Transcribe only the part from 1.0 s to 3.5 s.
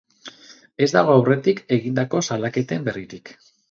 aurretik egindako salaketen berririk.